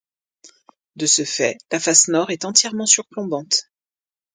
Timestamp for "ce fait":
1.05-1.59